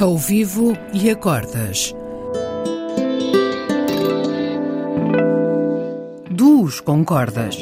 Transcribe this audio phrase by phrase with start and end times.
[0.00, 1.94] Ao vivo e a cordas.
[6.34, 7.54] Duos com cordas.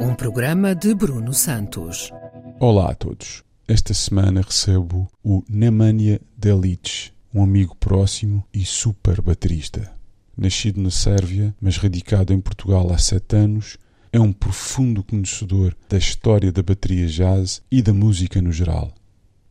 [0.00, 2.10] Um programa de Bruno Santos.
[2.58, 3.44] Olá a todos.
[3.68, 9.88] Esta semana recebo o Nemanja Delic, um amigo próximo e super baterista.
[10.36, 13.78] Nascido na Sérvia, mas radicado em Portugal há sete anos,
[14.12, 18.92] é um profundo conhecedor da história da bateria jazz e da música no geral.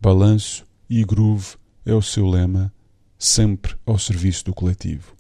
[0.02, 1.55] Balanço e groove
[1.86, 2.71] é o seu lema,
[3.18, 5.15] sempre ao serviço do coletivo.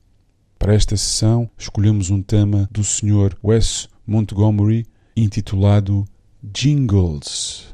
[0.59, 3.37] Para esta sessão, escolhemos um tema do Sr.
[3.41, 4.85] Wes Montgomery
[5.15, 6.05] intitulado
[6.43, 7.73] Jingles.